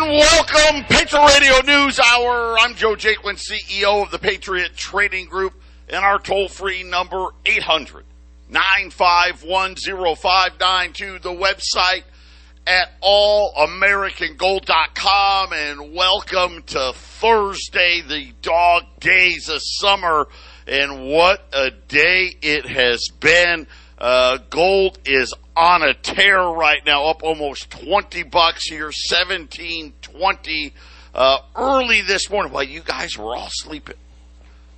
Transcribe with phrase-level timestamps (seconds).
[0.00, 2.56] and welcome, Patriot Radio News Hour.
[2.60, 5.54] I'm Joe Jaquin, CEO of the Patriot Trading Group,
[5.88, 8.04] and our toll free number 800
[8.48, 11.18] 951 0592.
[11.18, 12.04] The website
[12.66, 20.28] at allamericangold.com, and welcome to Thursday, the dog days of summer.
[20.68, 23.66] And what a day it has been.
[23.98, 30.72] Uh, gold is on a tear right now, up almost 20 bucks here, 1720
[31.14, 32.52] uh, early this morning.
[32.52, 33.96] While you guys were all sleeping.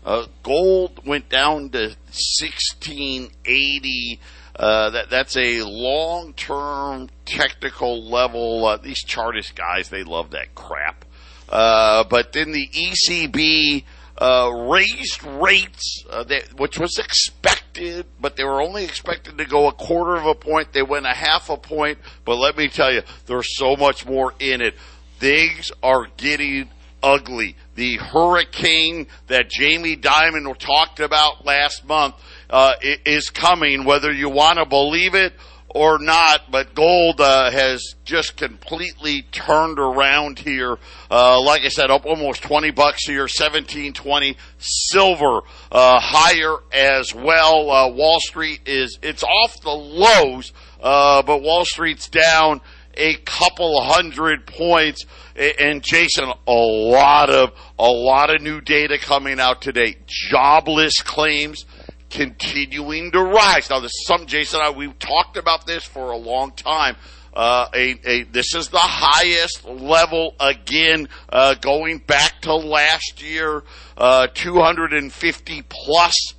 [0.04, 4.20] Uh, gold went down to 1680.
[4.56, 8.64] Uh, that that's a long term technical level.
[8.64, 11.04] Uh, these chartist guys, they love that crap.
[11.50, 13.84] Uh, but then the ECB
[14.20, 16.24] uh, raised rates, uh,
[16.56, 20.72] which was expected, but they were only expected to go a quarter of a point.
[20.72, 24.34] They went a half a point, but let me tell you, there's so much more
[24.38, 24.74] in it.
[25.18, 26.68] Things are getting
[27.02, 27.56] ugly.
[27.76, 32.14] The hurricane that Jamie Dimon talked about last month
[32.50, 32.74] uh,
[33.06, 35.32] is coming, whether you want to believe it
[35.72, 40.76] or not, but gold uh, has just completely turned around here.
[41.10, 44.36] Uh, like I said, up almost 20 bucks here, 1720.
[44.58, 45.40] Silver
[45.70, 47.70] uh, higher as well.
[47.70, 52.60] Uh, Wall Street is, it's off the lows, uh, but Wall Street's down
[52.94, 55.04] a couple hundred points.
[55.36, 59.96] And Jason, a lot of, a lot of new data coming out today.
[60.06, 61.64] Jobless claims
[62.10, 63.70] continuing to rise.
[63.70, 64.60] Now, this is some Jason.
[64.62, 66.96] I, we've talked about this for a long time.
[67.32, 73.62] Uh, a, a, this is the highest level again, uh, going back to last year.
[73.96, 76.34] Uh, 250 plus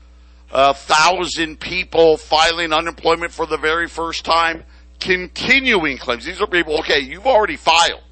[0.52, 4.64] uh, thousand people filing unemployment for the very first time.
[5.00, 6.26] Continuing claims.
[6.26, 6.78] These are people.
[6.80, 8.04] Okay, you've already filed.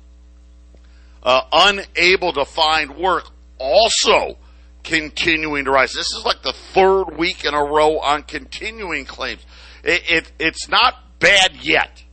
[1.22, 3.30] Uh, unable to find work.
[3.60, 4.38] Also
[4.84, 5.94] continuing to rise.
[5.94, 9.46] This is like the third week in a row on continuing claims.
[9.84, 12.04] It, it it's not bad yet.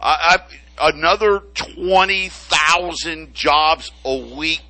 [0.00, 0.38] I,
[0.80, 4.62] I, another 20,000 jobs a week.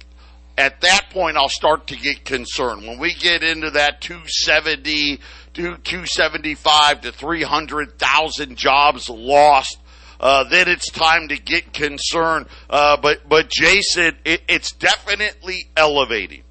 [0.56, 2.86] At that point, I'll start to get concerned.
[2.86, 5.20] When we get into that 270,
[5.54, 9.78] 275 to 300,000 jobs lost,
[10.18, 12.46] uh, then it's time to get concerned.
[12.68, 16.42] Uh, but, but Jason, it, it's definitely elevating.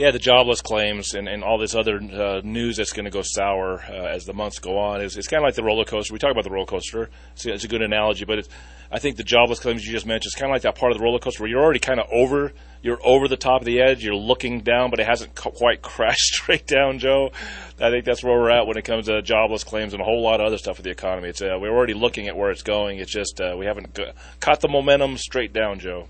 [0.00, 3.20] Yeah, the jobless claims and, and all this other uh, news that's going to go
[3.20, 6.14] sour uh, as the months go on is it's kind of like the roller coaster.
[6.14, 7.10] We talk about the roller coaster.
[7.34, 8.48] It's, it's a good analogy, but
[8.90, 10.96] I think the jobless claims you just mentioned is kind of like that part of
[10.96, 13.82] the roller coaster where you're already kind of over you're over the top of the
[13.82, 14.02] edge.
[14.02, 17.32] You're looking down, but it hasn't quite crashed straight down, Joe.
[17.78, 20.22] I think that's where we're at when it comes to jobless claims and a whole
[20.22, 21.28] lot of other stuff with the economy.
[21.28, 23.00] It's uh, we're already looking at where it's going.
[23.00, 23.98] It's just uh, we haven't
[24.40, 26.08] caught the momentum straight down, Joe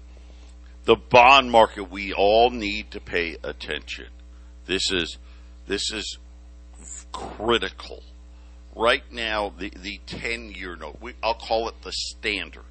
[0.90, 4.08] the bond market, we all need to pay attention.
[4.66, 5.18] This is
[5.68, 6.18] this is
[7.12, 8.02] critical.
[8.74, 12.64] Right now, the the ten year note, we, I'll call it the standard,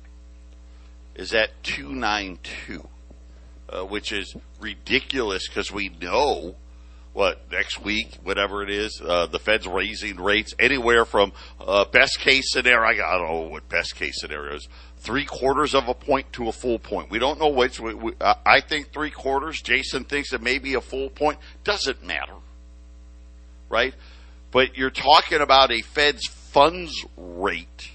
[1.15, 2.89] is at two nine two,
[3.69, 6.55] uh, which is ridiculous because we know
[7.13, 11.31] what next week, whatever it is, uh, the Fed's raising rates anywhere from
[11.61, 13.01] uh, best case scenario.
[13.01, 14.67] I don't know what best case scenario is
[14.99, 17.09] three quarters of a point to a full point.
[17.09, 17.79] We don't know which.
[17.79, 19.61] We, we, uh, I think three quarters.
[19.61, 21.39] Jason thinks it may be a full point.
[21.63, 22.35] Doesn't matter,
[23.69, 23.93] right?
[24.51, 27.91] But you're talking about a Fed's funds rate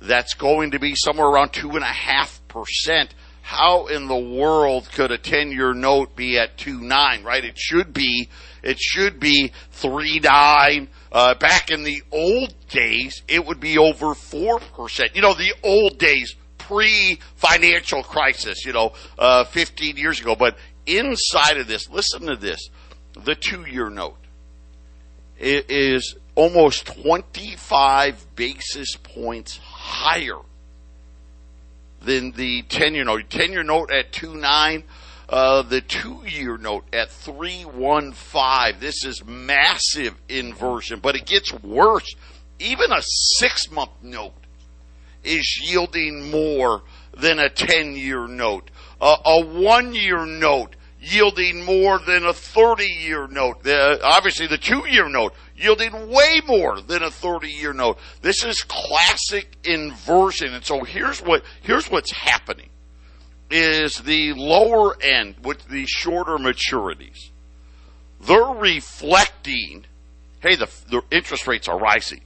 [0.00, 3.14] that's going to be somewhere around two and a half percent.
[3.42, 7.22] How in the world could a ten-year note be at two nine?
[7.22, 7.44] Right?
[7.44, 8.28] It should be.
[8.62, 14.14] It should be three nine uh, back in the old days, it would be over
[14.14, 15.14] 4%.
[15.14, 20.34] You know, the old days, pre financial crisis, you know, uh, 15 years ago.
[20.34, 20.56] But
[20.86, 22.68] inside of this, listen to this
[23.14, 24.16] the two year note
[25.38, 30.38] is almost 25 basis points higher
[32.00, 33.28] than the 10 year note.
[33.28, 34.84] 10 year note at 2.9
[35.32, 38.78] uh, the two year note at 315.
[38.78, 42.14] This is massive inversion, but it gets worse.
[42.58, 44.34] Even a six month note
[45.24, 46.82] is yielding more
[47.16, 48.70] than a 10 year note.
[49.00, 53.66] Uh, a one year note yielding more than a 30 year note.
[53.66, 57.96] Uh, obviously, the two year note yielding way more than a 30 year note.
[58.20, 60.52] This is classic inversion.
[60.52, 62.68] And so here's what, here's what's happening
[63.52, 67.30] is the lower end with the shorter maturities.
[68.20, 69.84] They're reflecting,
[70.40, 72.22] hey, the, the interest rates are rising.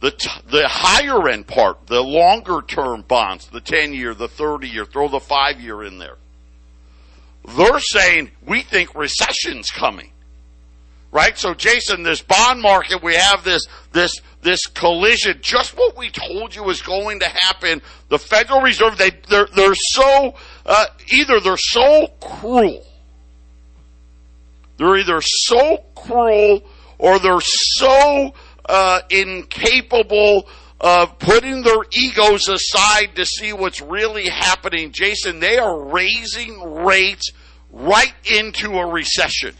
[0.00, 4.68] the t- the higher end part, the longer term bonds, the 10 year, the 30
[4.68, 6.16] year, throw the 5 year in there.
[7.56, 10.10] They're saying we think recession's coming.
[11.10, 11.36] Right?
[11.36, 16.54] So Jason, this bond market, we have this this this collision, just what we told
[16.54, 17.80] you was going to happen.
[18.08, 20.34] The Federal Reserve, they they're they're so
[20.66, 22.84] uh, either they're so cruel.
[24.76, 26.62] They're either so cruel
[26.98, 28.34] or they're so
[28.68, 30.48] uh, incapable
[30.80, 34.90] of putting their egos aside to see what's really happening.
[34.90, 37.30] Jason, they are raising rates
[37.70, 39.54] right into a recession.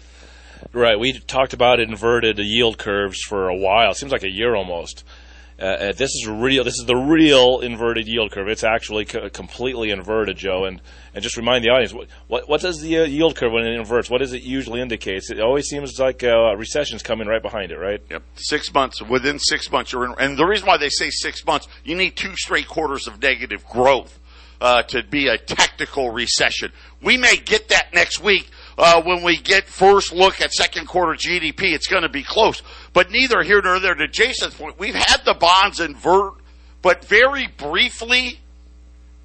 [0.73, 0.99] Right.
[0.99, 3.91] We talked about inverted yield curves for a while.
[3.91, 5.05] It seems like a year almost.
[5.59, 6.65] Uh, uh this is real.
[6.65, 8.49] This is the real inverted yield curve.
[8.49, 10.65] It's actually co- completely inverted, Joe.
[10.65, 10.81] And
[11.15, 13.79] and just remind the audience what what, what does the uh, yield curve when it
[13.79, 14.09] inverts?
[14.09, 15.25] What does it usually indicate?
[15.31, 18.01] It always seems like uh, recession's coming right behind it, right?
[18.11, 18.23] Yep.
[18.37, 19.03] Six months.
[19.03, 20.15] Within six months, you're in.
[20.19, 23.67] And the reason why they say six months, you need two straight quarters of negative
[23.67, 24.19] growth
[24.63, 26.73] uh, to be a technical recession.
[27.03, 28.49] We may get that next week.
[28.79, 32.63] Uh, when we get first look at second quarter GDP, it's going to be close.
[32.93, 33.95] But neither here nor there.
[33.95, 36.35] To Jason's point, we've had the bonds invert,
[36.81, 38.41] but very briefly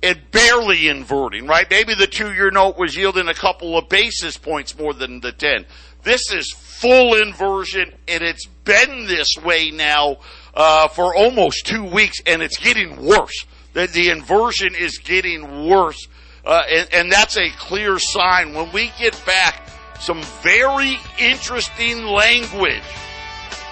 [0.03, 1.67] and barely inverting, right?
[1.69, 5.31] Maybe the two year note was yielding a couple of basis points more than the
[5.31, 5.65] 10.
[6.03, 10.17] This is full inversion, and it's been this way now
[10.53, 13.45] uh, for almost two weeks, and it's getting worse.
[13.73, 16.07] The, the inversion is getting worse,
[16.47, 18.53] uh, and, and that's a clear sign.
[18.53, 19.67] When we get back,
[19.99, 22.81] some very interesting language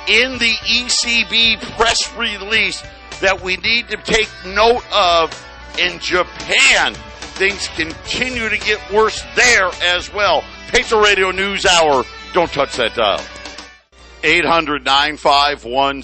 [0.07, 2.83] in the ECB press release
[3.21, 5.31] that we need to take note of
[5.79, 6.93] in Japan,
[7.35, 10.43] things continue to get worse there as well.
[10.67, 12.03] Patriot Radio News Hour.
[12.33, 13.21] Don't touch that dial.
[14.23, 16.01] 800 951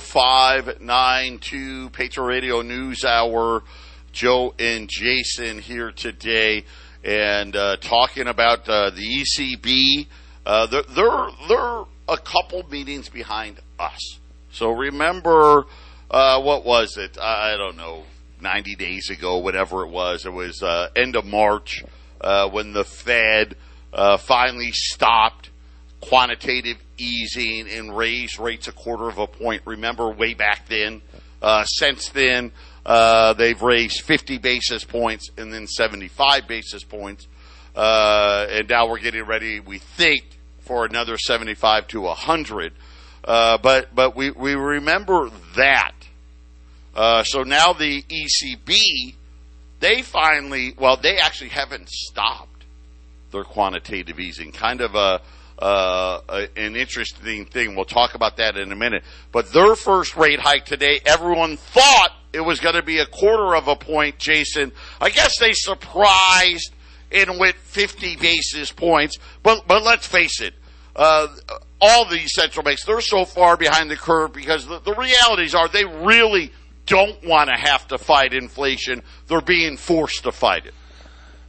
[0.00, 1.90] 0592.
[1.90, 3.62] Patriot Radio News Hour.
[4.14, 6.64] Joe and Jason here today
[7.02, 10.06] and uh, talking about uh, the ECB.
[10.46, 14.20] Uh, they're, they're, they're a couple meetings behind us.
[14.52, 15.66] So remember,
[16.08, 17.18] uh, what was it?
[17.20, 18.04] I don't know,
[18.40, 20.24] 90 days ago, whatever it was.
[20.24, 21.84] It was uh, end of March
[22.20, 23.56] uh, when the Fed
[24.20, 25.50] finally stopped
[26.00, 29.62] quantitative easing and raised rates a quarter of a point.
[29.64, 31.02] Remember, way back then.
[31.44, 32.52] Uh, since then,
[32.86, 37.26] uh, they've raised 50 basis points and then 75 basis points.
[37.74, 40.24] Uh, and now we're getting ready, we think,
[40.60, 42.72] for another 75 to 100.
[43.24, 45.92] but but we, we remember that
[46.94, 49.14] uh, so now the ECB,
[49.80, 52.64] they finally, well, they actually haven't stopped
[53.32, 54.52] their quantitative easing.
[54.52, 55.20] Kind of a,
[55.58, 57.74] uh, an interesting thing.
[57.74, 59.02] We'll talk about that in a minute.
[59.32, 63.54] But their first rate hike today, everyone thought it was going to be a quarter
[63.54, 64.72] of a point, Jason.
[65.00, 66.74] I guess they surprised
[67.12, 69.18] and went 50 basis points.
[69.42, 70.54] But, but let's face it.
[70.96, 71.28] Uh,
[71.80, 75.68] all these central banks, they're so far behind the curve because the, the realities are
[75.68, 76.52] they really
[76.86, 79.02] don't want to have to fight inflation.
[79.26, 80.74] They're being forced to fight it.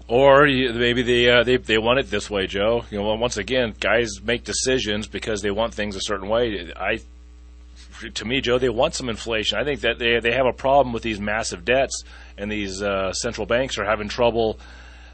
[0.08, 2.86] Or maybe they, uh, they they want it this way, Joe.
[2.92, 6.72] You know, once again, guys make decisions because they want things a certain way.
[6.76, 7.00] I,
[8.10, 9.58] to me, Joe, they want some inflation.
[9.58, 12.04] I think that they they have a problem with these massive debts,
[12.38, 14.60] and these uh, central banks are having trouble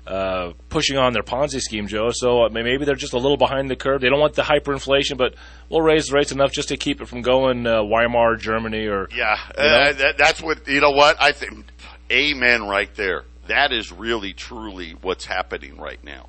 [0.05, 2.09] uh, pushing on their Ponzi scheme, Joe.
[2.11, 4.01] So uh, maybe they're just a little behind the curve.
[4.01, 5.35] They don't want the hyperinflation, but
[5.69, 9.07] we'll raise the rates enough just to keep it from going uh, Weimar Germany or
[9.15, 9.37] yeah.
[9.57, 9.69] You know?
[9.69, 10.91] Uh, that, that's what you know.
[10.91, 11.65] What I think.
[12.11, 12.67] Amen.
[12.67, 13.23] Right there.
[13.47, 16.27] That is really truly what's happening right now.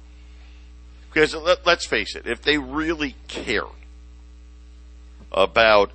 [1.13, 3.65] Because let, let's face it, if they really cared
[5.31, 5.93] about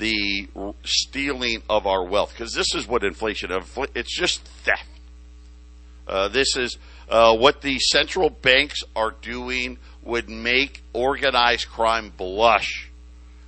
[0.00, 0.48] the
[0.82, 3.50] stealing of our wealth, because this is what inflation.
[3.94, 4.88] It's just theft.
[6.08, 6.78] Uh, this is
[7.08, 12.90] uh, what the central banks are doing would make organized crime blush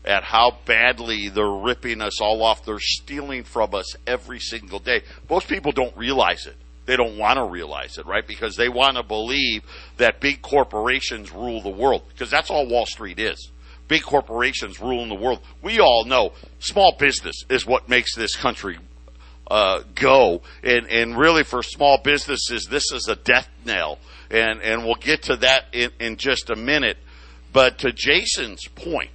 [0.05, 2.65] at how badly they're ripping us all off.
[2.65, 5.03] They're stealing from us every single day.
[5.31, 6.57] Most people don't realize it.
[6.85, 8.27] They don't want to realize it, right?
[8.27, 9.63] Because they want to believe
[9.99, 12.03] that big corporations rule the world.
[12.09, 13.52] Because that's all Wall Street is.
[13.93, 15.41] Big corporations ruling the world.
[15.61, 18.79] We all know small business is what makes this country
[19.51, 20.41] uh, go.
[20.65, 23.99] And, and really for small businesses, this is a death knell.
[24.31, 26.97] And, and we'll get to that in, in just a minute.
[27.53, 29.11] But to Jason's point,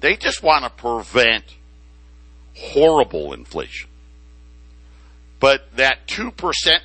[0.00, 1.44] they just want to prevent
[2.56, 3.89] horrible inflation.
[5.40, 6.34] But that 2%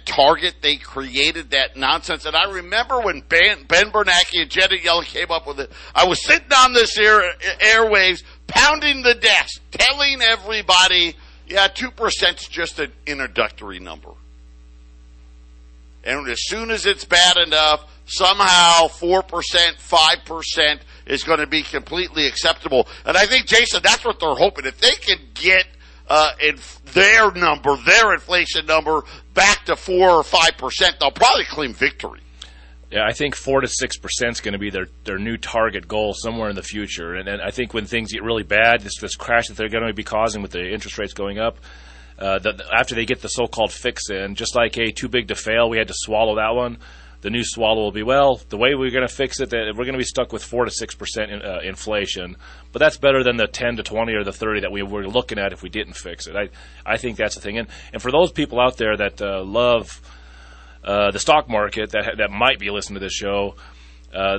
[0.06, 2.26] target they created, that nonsense.
[2.26, 6.06] And I remember when Ben, ben Bernanke and Janet Yellen came up with it, I
[6.06, 7.22] was sitting on this air,
[7.60, 11.16] airwaves pounding the desk, telling everybody,
[11.48, 14.12] yeah, 2% is just an introductory number.
[16.06, 22.26] And as soon as it's bad enough, somehow 4%, 5% is going to be completely
[22.26, 22.88] acceptable.
[23.06, 24.66] And I think, Jason, that's what they're hoping.
[24.66, 25.66] If they can get
[26.08, 26.32] uh,
[26.96, 29.04] their number, their inflation number,
[29.36, 32.22] back to 4 or 5%, they'll probably claim victory.
[32.92, 35.88] Yeah, I think four to six percent is going to be their, their new target
[35.88, 37.16] goal somewhere in the future.
[37.16, 39.88] And, and I think when things get really bad, this this crash that they're going
[39.88, 41.58] to be causing with the interest rates going up,
[42.20, 45.36] uh, the, after they get the so-called fix in, just like a too big to
[45.36, 46.78] fail, we had to swallow that one.
[47.26, 48.40] The new swallow will be well.
[48.50, 50.64] The way we're going to fix it, that we're going to be stuck with four
[50.64, 52.38] to six percent uh, inflation,
[52.72, 55.40] but that's better than the ten to twenty or the thirty that we were looking
[55.40, 56.36] at if we didn't fix it.
[56.36, 56.50] I
[56.86, 57.58] I think that's the thing.
[57.58, 60.00] And and for those people out there that uh, love
[60.84, 63.56] uh, the stock market that that might be listening to this show.
[64.14, 64.38] Uh,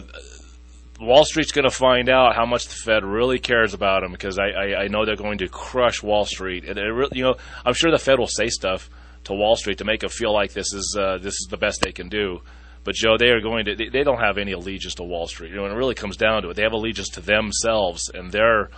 [1.01, 4.39] Wall Street's going to find out how much the Fed really cares about them because
[4.39, 6.65] I, I, I know they're going to crush Wall Street.
[6.65, 8.89] And really, you know, I'm sure the Fed will say stuff
[9.25, 11.83] to Wall Street to make them feel like this is uh, this is the best
[11.83, 12.41] they can do.
[12.87, 15.51] But Joe, they are going to they, they don't have any allegiance to Wall Street.
[15.51, 18.33] You know, when it really comes down to it, they have allegiance to themselves and
[18.33, 18.71] their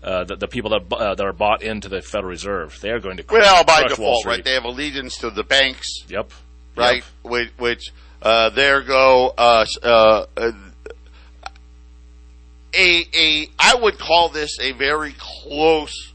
[0.00, 2.78] uh, the, the, people that uh, that are bought into the Federal Reserve.
[2.80, 4.44] They are going to crush, well by default, right?
[4.44, 5.88] They have allegiance to the banks.
[6.08, 6.30] Yep
[6.78, 7.04] right?
[7.24, 7.30] Yep.
[7.30, 10.26] Which, which uh, there go uh, uh,
[12.74, 16.12] a a I would call this a very close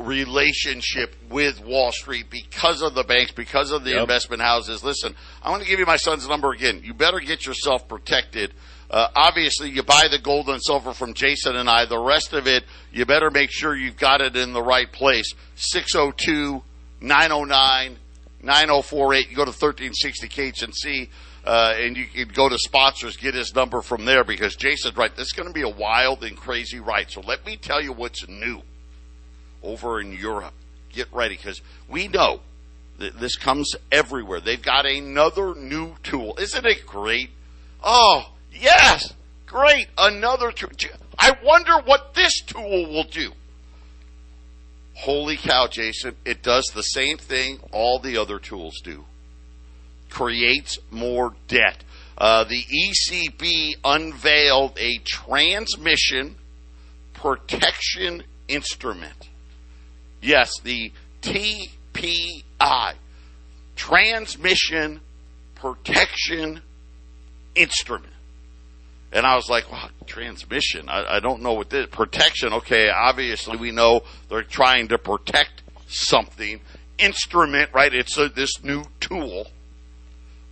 [0.00, 4.02] relationship with Wall Street because of the banks, because of the yep.
[4.02, 4.82] investment houses.
[4.82, 6.80] Listen, I want to give you my son's number again.
[6.82, 8.54] You better get yourself protected.
[8.90, 11.84] Uh, obviously, you buy the gold and silver from Jason and I.
[11.84, 15.32] The rest of it, you better make sure you've got it in the right place.
[15.54, 16.62] 602
[17.00, 17.98] 909
[18.42, 19.30] 9048.
[19.30, 21.08] You go to 1360 KHNC,
[21.44, 25.14] uh, and you can go to sponsors, get his number from there because Jason's right.
[25.14, 27.10] This is going to be a wild and crazy ride.
[27.10, 28.62] So let me tell you what's new
[29.62, 30.54] over in Europe.
[30.92, 32.40] Get ready because we know
[32.98, 34.40] that this comes everywhere.
[34.40, 36.36] They've got another new tool.
[36.38, 37.30] Isn't it great?
[37.82, 39.14] Oh, yes.
[39.46, 39.88] Great.
[39.96, 40.70] Another tool.
[41.18, 43.32] I wonder what this tool will do.
[44.94, 46.14] Holy cow, Jason.
[46.24, 49.04] It does the same thing all the other tools do.
[50.10, 51.82] Creates more debt.
[52.18, 56.36] Uh, the ECB unveiled a transmission
[57.14, 59.29] protection instrument.
[60.22, 62.94] Yes, the TPI,
[63.76, 65.00] Transmission
[65.54, 66.60] Protection
[67.54, 68.12] Instrument.
[69.12, 70.88] And I was like, wow, transmission.
[70.88, 72.52] I, I don't know what this protection.
[72.52, 76.60] Okay, obviously we know they're trying to protect something.
[76.98, 77.92] Instrument, right?
[77.92, 79.48] It's a, this new tool.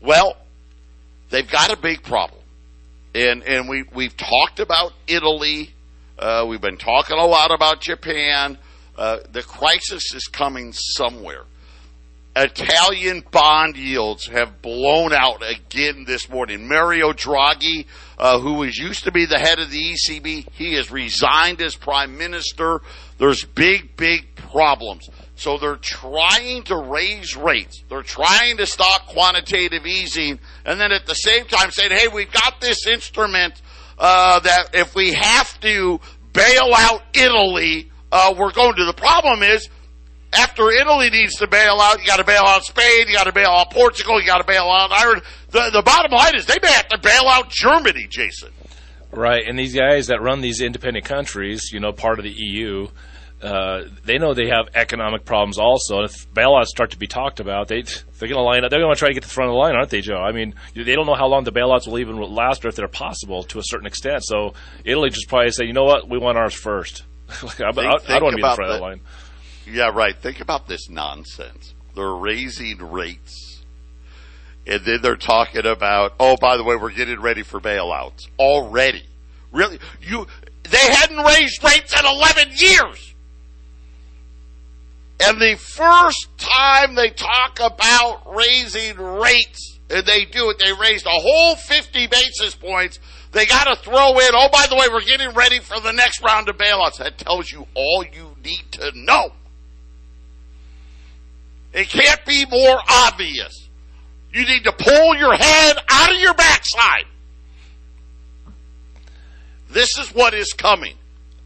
[0.00, 0.36] Well,
[1.30, 2.40] they've got a big problem,
[3.14, 5.74] and and we we've talked about Italy.
[6.18, 8.56] Uh, we've been talking a lot about Japan.
[8.98, 11.44] Uh, the crisis is coming somewhere.
[12.34, 16.66] Italian bond yields have blown out again this morning.
[16.66, 17.86] Mario Draghi,
[18.18, 21.76] uh, who was used to be the head of the ECB, he has resigned as
[21.76, 22.80] prime minister.
[23.18, 25.08] There's big, big problems.
[25.36, 27.84] So they're trying to raise rates.
[27.88, 32.32] They're trying to stop quantitative easing, and then at the same time saying, "Hey, we've
[32.32, 33.62] got this instrument
[33.96, 36.00] uh, that if we have to
[36.32, 39.68] bail out Italy, uh, we're going to." The problem is
[40.32, 43.32] after Italy needs to bail out, you got to bail out Spain, you got to
[43.32, 45.22] bail out Portugal, you got to bail out Ireland.
[45.50, 48.50] The, the bottom line is they may have to bail out Germany, Jason.
[49.10, 52.88] Right, and these guys that run these independent countries, you know, part of the EU,
[53.40, 56.00] uh, they know they have economic problems also.
[56.00, 58.70] And if bailouts start to be talked about, they they're going to line up.
[58.70, 60.18] They're going to try to get to the front of the line, aren't they, Joe?
[60.18, 62.88] I mean, they don't know how long the bailouts will even last, or if they're
[62.88, 64.24] possible to a certain extent.
[64.24, 67.04] So Italy just probably say, you know what, we want ours first.
[67.58, 69.00] I, I, I, don't want to be in front the, of the line.
[69.66, 70.16] Yeah, right.
[70.16, 71.74] Think about this nonsense.
[71.94, 73.62] They're raising rates.
[74.66, 79.04] And then they're talking about, oh, by the way, we're getting ready for bailouts already.
[79.50, 79.78] Really?
[80.00, 80.26] You,
[80.64, 83.14] they hadn't raised rates in 11 years.
[85.20, 91.06] And the first time they talk about raising rates, and they do it, they raised
[91.06, 93.00] a whole 50 basis points.
[93.32, 96.22] They got to throw in, oh, by the way, we're getting ready for the next
[96.22, 96.98] round of bailouts.
[96.98, 99.32] That tells you all you need to know.
[101.72, 103.68] It can't be more obvious.
[104.32, 107.04] You need to pull your head out of your backside.
[109.70, 110.94] This is what is coming.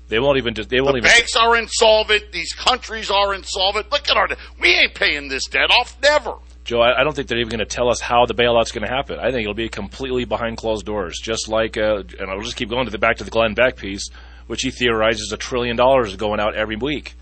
[0.08, 0.54] They won't even.
[0.54, 1.10] Just, they won't the even.
[1.10, 2.32] Banks are insolvent.
[2.32, 3.90] These countries are insolvent.
[3.90, 4.28] Look at our.
[4.60, 5.96] We ain't paying this debt off.
[6.02, 6.34] Never.
[6.64, 8.92] Joe, I don't think they're even going to tell us how the bailout's going to
[8.92, 9.19] happen.
[9.19, 11.76] I think it'll be completely behind closed doors, just like.
[11.76, 14.09] Uh, and I'll just keep going to the back to the Glenn Beck piece
[14.47, 17.14] which he theorizes a trillion dollars is going out every week.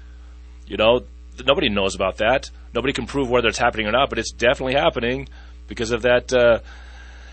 [0.66, 1.04] You know,
[1.44, 2.50] nobody knows about that.
[2.74, 5.28] Nobody can prove whether it's happening or not, but it's definitely happening
[5.68, 6.32] because of that.
[6.32, 6.58] Uh,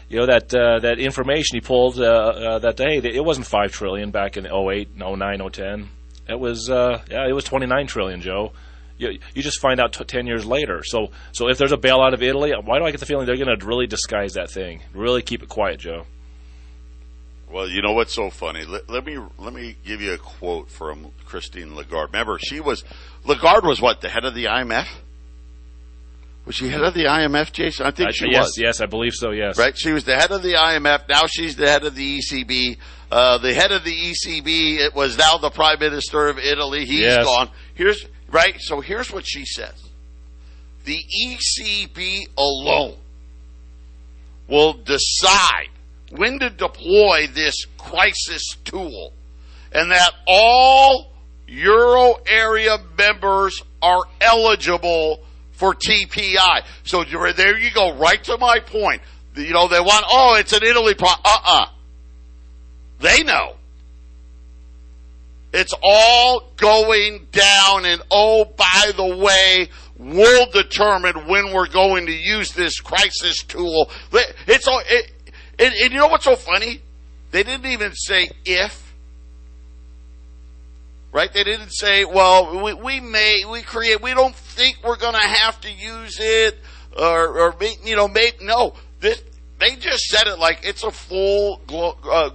[0.10, 2.98] you know that uh, that information he pulled uh, uh, that day.
[2.98, 5.90] It wasn't five trillion back in 08, 09, 010.
[6.30, 8.54] It was uh, yeah, it was 29 trillion, Joe.
[8.98, 10.84] You, you just find out t- 10 years later.
[10.84, 13.38] So so if there's a bailout of Italy, why do I get the feeling they're
[13.38, 14.82] going to really disguise that thing?
[14.94, 16.06] Really keep it quiet, Joe.
[17.50, 18.66] Well, you know what's so funny?
[18.66, 22.12] Let, let, me let me give you a quote from Christine Lagarde.
[22.12, 22.84] Remember, she was
[23.24, 24.88] Lagarde was what the head of the IMF.
[26.46, 27.86] Was she head of the IMF, Jason?
[27.86, 28.58] I think I, she yes, was.
[28.58, 29.32] Yes, I believe so.
[29.32, 29.58] Yes.
[29.58, 29.77] Right.
[29.77, 31.10] She was the head of the IMF.
[31.10, 32.77] Now she's the head of the ECB.
[33.12, 34.80] Uh, the head of the ECB.
[34.80, 36.86] It was now the Prime Minister of Italy.
[36.86, 37.25] He's Yes.
[37.25, 37.50] gone.
[37.74, 38.55] Here's right.
[38.60, 39.89] So here's what she says:
[40.86, 42.96] the ECB alone
[44.48, 45.69] will decide
[46.12, 49.12] when to deploy this crisis tool,
[49.72, 51.12] and that all
[51.48, 56.63] euro area members are eligible for TPI.
[56.84, 59.01] So there you go, right to my point.
[59.36, 61.67] You know, they want, oh, it's an Italy pro, uh-uh.
[63.00, 63.57] They know.
[65.54, 72.12] It's all going down and oh, by the way, we'll determine when we're going to
[72.12, 73.89] use this crisis tool.
[74.46, 75.12] It's all, it,
[75.58, 76.82] and, and you know what's so funny?
[77.32, 78.84] They didn't even say if.
[81.12, 81.32] Right?
[81.34, 85.20] They didn't say, well, we, we may, we create, we don't think we're going to
[85.20, 86.60] have to use it
[86.98, 88.74] or, or you know, make, no.
[89.00, 89.24] This,
[89.60, 91.62] they just said it like it's a full,
[92.04, 92.32] uh,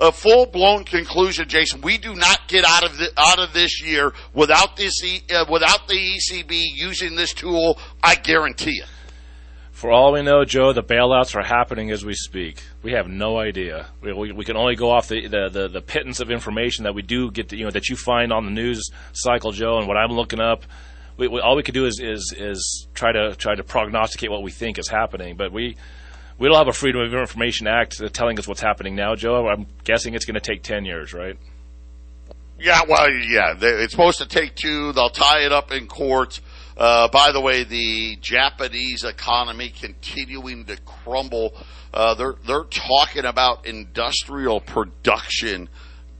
[0.00, 1.82] a full blown conclusion, Jason.
[1.82, 4.94] We do not get out of the, out of this year without this,
[5.30, 7.78] uh, without the ECB using this tool.
[8.02, 8.84] I guarantee you.
[9.72, 12.62] For all we know, Joe, the bailouts are happening as we speak.
[12.82, 13.86] We have no idea.
[14.02, 16.94] We, we, we can only go off the, the, the, the pittance of information that
[16.94, 19.88] we do get, to, you know, that you find on the news cycle, Joe, and
[19.88, 20.64] what I'm looking up.
[21.16, 24.42] We, we, all we can do is, is is try to try to prognosticate what
[24.42, 25.76] we think is happening, but we
[26.40, 29.46] we don't have a Freedom of Information Act telling us what's happening now, Joe.
[29.46, 31.36] I'm guessing it's going to take ten years, right?
[32.58, 34.92] Yeah, well, yeah, it's supposed to take two.
[34.92, 36.40] They'll tie it up in court.
[36.76, 41.52] Uh, by the way, the Japanese economy continuing to crumble.
[41.92, 45.68] Uh, they're they're talking about industrial production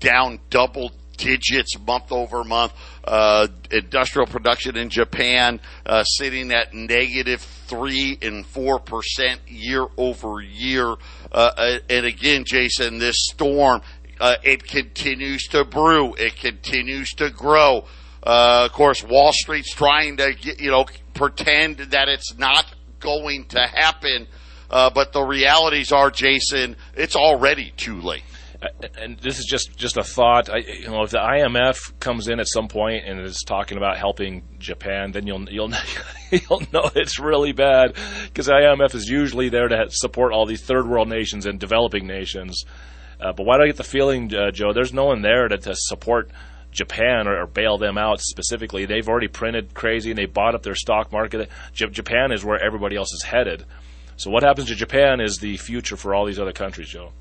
[0.01, 2.73] down double digits month over month.
[3.03, 10.41] Uh, industrial production in Japan uh, sitting at negative three and four percent year over
[10.43, 10.95] year.
[11.33, 13.81] Uh, and again, Jason, this storm
[14.21, 16.15] uh, it continues to brew.
[16.15, 17.87] It continues to grow.
[18.23, 20.85] Uh, of course, Wall Street's trying to get, you know
[21.15, 22.67] pretend that it's not
[23.01, 24.27] going to happen.
[24.71, 28.23] Uh, but the realities are, Jason, it's already too late.
[28.99, 30.51] And this is just just a thought.
[30.51, 33.97] I, you know, if the IMF comes in at some point and is talking about
[33.97, 35.73] helping Japan, then you'll you'll
[36.31, 37.95] you'll know it's really bad
[38.25, 42.07] because the IMF is usually there to support all these third world nations and developing
[42.07, 42.65] nations.
[43.21, 44.73] Uh, but why do I get the feeling, uh, Joe?
[44.73, 46.31] There's no one there to, to support
[46.71, 48.87] Japan or, or, bail them out specifically.
[48.87, 51.51] They've already printed crazy and they bought up their stock market.
[51.75, 53.65] J- Japan is where everybody else is headed.
[54.17, 57.13] So what happens to Japan is the future for all these other countries, Joe.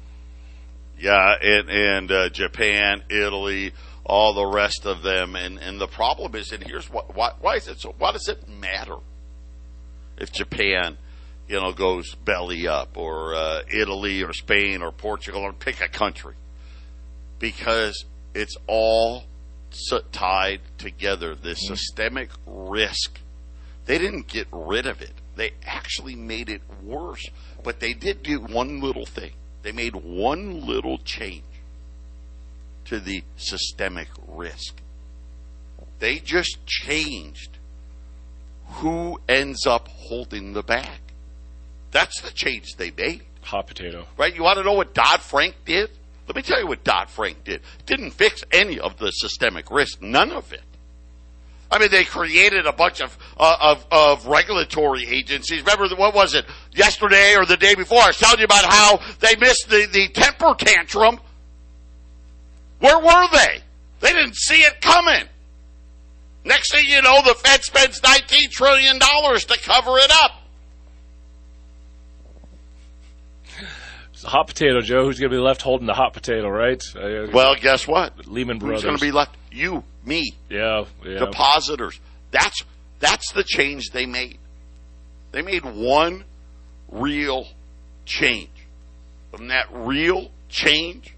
[0.99, 3.71] Yeah, and, and uh, Japan, Italy,
[4.03, 7.55] all the rest of them, and and the problem is, and here's what why, why
[7.55, 7.95] is it so?
[7.97, 8.97] Why does it matter
[10.17, 10.97] if Japan,
[11.47, 15.87] you know, goes belly up, or uh, Italy, or Spain, or Portugal, or pick a
[15.87, 16.35] country?
[17.37, 19.23] Because it's all
[20.11, 21.35] tied together.
[21.35, 21.75] This mm-hmm.
[21.75, 23.19] systemic risk.
[23.85, 25.13] They didn't get rid of it.
[25.35, 27.25] They actually made it worse.
[27.63, 29.31] But they did do one little thing.
[29.61, 31.43] They made one little change
[32.85, 34.81] to the systemic risk.
[35.99, 37.57] They just changed
[38.65, 40.99] who ends up holding the bag.
[41.91, 43.23] That's the change they made.
[43.41, 44.05] Hot potato.
[44.17, 44.35] Right?
[44.35, 45.89] You want to know what Dodd Frank did?
[46.27, 47.61] Let me tell you what Dodd Frank did.
[47.85, 50.01] Didn't fix any of the systemic risk.
[50.01, 50.61] None of it.
[51.71, 55.61] I mean, they created a bunch of, uh, of, of regulatory agencies.
[55.61, 57.99] Remember, what was it, yesterday or the day before?
[57.99, 61.19] I was telling you about how they missed the, the temper tantrum.
[62.79, 63.61] Where were they?
[63.99, 65.27] They didn't see it coming.
[66.43, 70.31] Next thing you know, the Fed spends $19 trillion to cover it up.
[74.19, 75.05] It's a hot potato, Joe.
[75.05, 76.81] Who's going to be left holding the hot potato, right?
[76.95, 78.27] Uh, well, guess what?
[78.27, 78.81] Lehman Brothers.
[78.81, 79.37] Who's going to be left?
[79.51, 80.33] You, me.
[80.49, 81.19] Yeah, yeah.
[81.19, 81.99] Depositors.
[82.31, 82.65] That's
[82.99, 84.39] that's the change they made.
[85.31, 86.25] They made one
[86.89, 87.47] real
[88.05, 88.49] change.
[89.33, 91.15] And that real change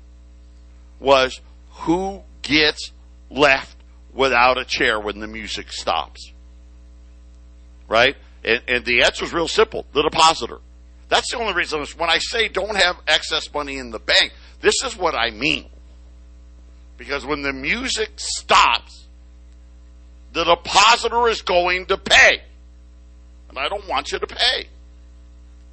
[1.00, 2.92] was who gets
[3.30, 3.78] left
[4.14, 6.32] without a chair when the music stops?
[7.88, 8.16] Right?
[8.44, 10.60] And, and the answer is real simple the depositor.
[11.10, 14.76] That's the only reason when I say don't have excess money in the bank, this
[14.86, 15.70] is what I mean.
[17.02, 19.08] Because when the music stops,
[20.34, 22.44] the depositor is going to pay.
[23.50, 24.68] And I don't want you to pay.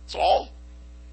[0.07, 0.49] That's all.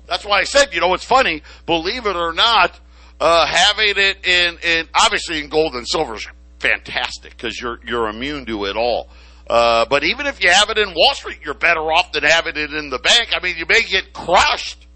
[0.08, 2.80] That's why I said, you know, it's funny, believe it or not,
[3.20, 6.26] uh, having it in, in, obviously in gold and silver is
[6.60, 9.10] fantastic because you're, you're immune to it all.
[9.50, 12.56] Uh, but even if you have it in Wall Street, you're better off than having
[12.56, 13.34] it in the bank.
[13.36, 14.88] I mean, you may get crushed,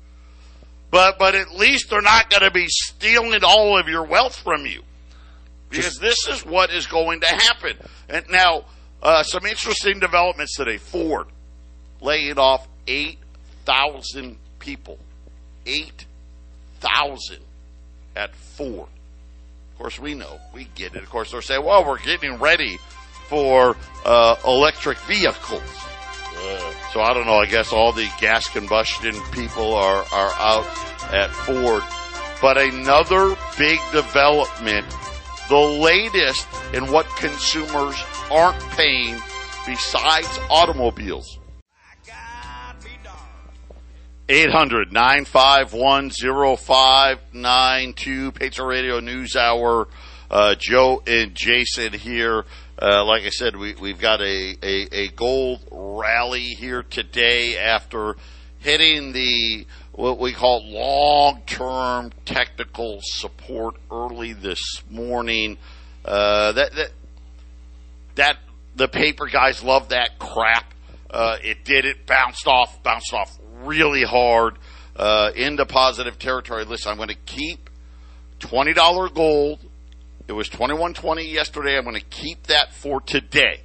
[0.91, 4.65] but, but at least they're not going to be stealing all of your wealth from
[4.65, 4.83] you.
[5.69, 7.77] Because this is what is going to happen.
[8.09, 8.65] And now,
[9.01, 10.77] uh, some interesting developments today.
[10.77, 11.27] Ford
[12.01, 14.97] laying off 8,000 people.
[15.65, 17.37] 8,000
[18.15, 18.87] at Ford.
[19.73, 21.03] Of course, we know, we get it.
[21.03, 22.77] Of course, they're saying, well, we're getting ready
[23.27, 25.61] for uh, electric vehicles.
[26.93, 27.37] So I don't know.
[27.37, 30.65] I guess all the gas combustion people are, are out
[31.13, 31.83] at Ford.
[32.41, 34.85] But another big development,
[35.49, 39.15] the latest in what consumers aren't paying
[39.65, 41.37] besides automobiles.
[44.29, 48.31] 800 951 0592.
[48.31, 49.87] Patriot Radio News Hour.
[50.29, 52.45] Uh, Joe and Jason here.
[52.79, 58.17] Uh, like I said, we, we've got a, a, a gold rally here today after
[58.59, 59.65] hitting the
[59.99, 65.57] what we call long term technical support early this morning.
[66.05, 66.91] Uh, that, that,
[68.15, 68.37] that,
[68.75, 70.73] the paper guys love that crap.
[71.09, 74.57] Uh, it did it, bounced off, bounced off really hard,
[74.95, 76.63] uh, into positive territory.
[76.65, 77.69] Listen, I'm going to keep
[78.39, 79.59] $20 gold
[80.29, 81.75] it was 2120 yesterday.
[81.75, 83.61] I'm going to keep that for today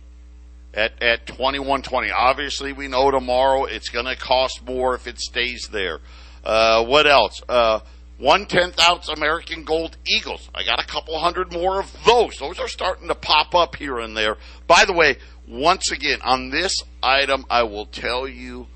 [0.73, 2.11] at, at 2120.
[2.11, 6.01] Obviously, we know tomorrow it's going to cost more if it stays there.
[6.45, 7.41] Uh, what else?
[7.49, 7.81] Uh,
[8.19, 10.49] one tenth ounce American Gold Eagles.
[10.55, 12.37] I got a couple hundred more of those.
[12.39, 14.37] Those are starting to pop up here and there.
[14.67, 15.17] By the way,
[15.49, 18.67] once again, on this item, I will tell you,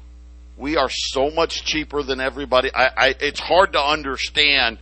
[0.57, 2.71] we are so much cheaper than everybody.
[2.75, 4.79] I, I it's hard to understand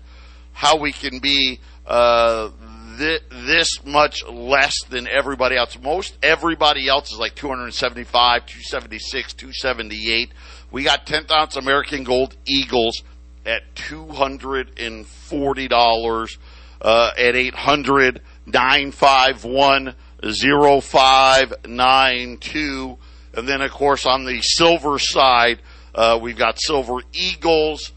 [0.52, 2.50] how we can be uh,
[2.96, 5.78] this, this much less than everybody else.
[5.78, 10.32] Most everybody else is like 275, 276, 278.
[10.70, 13.02] We got 10th ounce American Gold Eagles
[13.44, 16.38] at $240
[16.82, 22.98] uh, at 800 951 0592.
[23.34, 25.60] And then, of course, on the silver side,
[25.94, 27.92] uh, we've got Silver Eagles.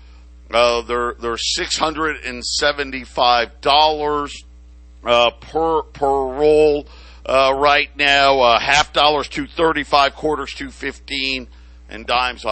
[0.52, 4.44] Uh, they're they're six hundred and seventy five dollars
[5.06, 6.88] uh, per per roll
[7.26, 8.40] uh, right now.
[8.40, 11.48] Uh, half dollars two thirty five, quarters two fifteen,
[11.90, 12.46] and dimes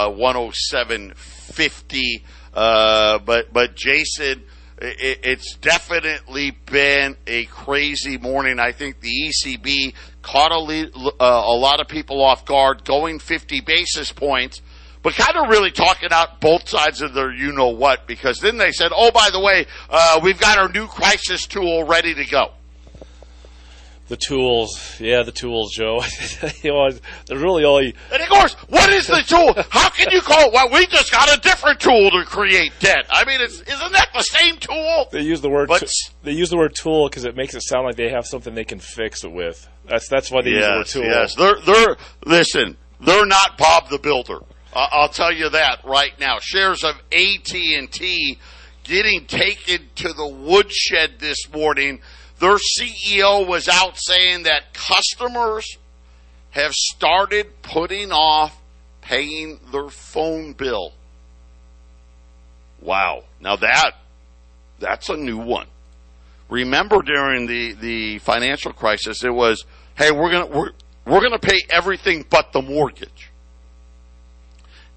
[0.53, 2.23] seven fifty.
[2.53, 4.43] Uh, but but Jason,
[4.81, 8.59] it, it's definitely been a crazy morning.
[8.59, 13.19] I think the ECB caught a, lead, uh, a lot of people off guard, going
[13.19, 14.61] fifty basis points
[15.03, 18.57] but kind of really talking out both sides of their you know what because then
[18.57, 22.25] they said, oh, by the way, uh, we've got our new crisis tool ready to
[22.25, 22.51] go.
[24.07, 26.01] The tools, yeah, the tools, Joe.
[26.63, 26.89] you know,
[27.25, 27.93] they're really only.
[28.11, 29.53] And of course, what is the tool?
[29.69, 30.53] How can you call it?
[30.53, 33.05] Well, we just got a different tool to create debt.
[33.09, 35.09] I mean, isn't that the same tool?
[35.11, 35.67] They use the word.
[35.67, 35.91] But,
[36.23, 38.63] they use the word tool because it makes it sound like they have something they
[38.63, 39.67] can fix it with.
[39.85, 41.11] That's that's why they yes, use the word tool.
[41.11, 42.77] Yes, they're they're listen.
[43.01, 44.39] They're not Bob the Builder.
[44.73, 46.37] I'll tell you that right now.
[46.39, 48.39] Shares of AT&T
[48.83, 52.01] getting taken to the woodshed this morning.
[52.39, 55.77] Their CEO was out saying that customers
[56.51, 58.59] have started putting off
[59.01, 60.93] paying their phone bill.
[62.81, 63.23] Wow.
[63.39, 63.93] Now that
[64.79, 65.67] that's a new one.
[66.49, 69.65] Remember during the, the financial crisis it was,
[69.97, 70.71] hey, we're going to we're,
[71.05, 73.31] we're going to pay everything but the mortgage.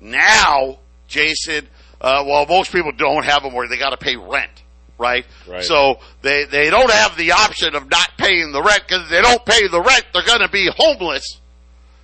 [0.01, 1.69] Now, Jason,
[2.01, 3.71] uh, well, most people don't have a mortgage.
[3.71, 4.63] they got to pay rent,
[5.01, 5.27] right?
[5.49, 5.65] right?
[5.65, 9.45] So they they don't have the option of not paying the rent because they don't
[9.45, 11.41] pay the rent, they're going to be homeless.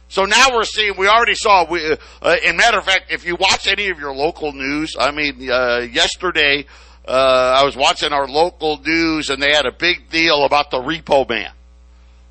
[0.09, 0.95] So now we're seeing.
[0.97, 1.69] We already saw.
[1.69, 5.11] We, uh, in matter of fact, if you watch any of your local news, I
[5.11, 6.67] mean, uh, yesterday
[7.07, 10.79] uh, I was watching our local news, and they had a big deal about the
[10.79, 11.51] repo man.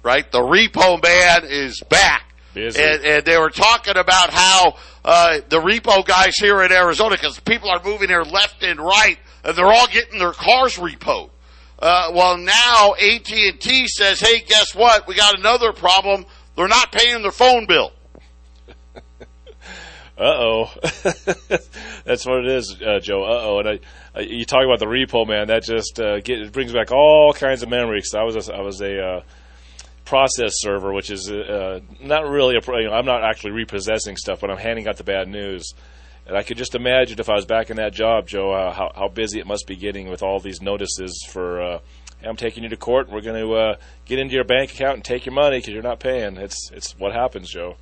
[0.03, 2.23] Right, the repo man is back.
[2.77, 7.37] And, and, they were talking about how uh, the repo guys here in Arizona, because
[7.41, 9.17] people are moving here left and right,
[9.51, 11.29] they're all getting their cars repoed.
[11.77, 15.07] Uh, well, now AT and T says, "Hey, guess what?
[15.07, 16.25] We got another problem.
[16.55, 17.91] They're not paying their phone bill."
[20.17, 20.73] Uh oh,
[22.05, 23.25] that's what it is, uh, Joe.
[23.25, 23.79] Uh oh, and I,
[24.15, 25.47] I, you talk about the repo man.
[25.47, 28.13] That just uh, get, brings back all kinds of memories.
[28.15, 29.21] I was a, I was a uh,
[30.05, 32.61] process server, which is uh, not really a.
[32.65, 35.73] You know, I'm not actually repossessing stuff, but I'm handing out the bad news.
[36.27, 38.91] And I could just imagine if I was back in that job, Joe, uh, how,
[38.95, 41.79] how busy it must be getting with all these notices for, uh,
[42.19, 43.09] hey, I'm taking you to court.
[43.11, 45.83] We're going to uh, get into your bank account and take your money because you're
[45.83, 46.37] not paying.
[46.37, 47.75] It's it's what happens, Joe.